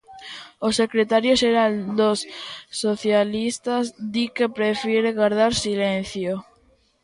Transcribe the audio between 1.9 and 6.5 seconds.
dos Socialistas di que prefire gardar silencio.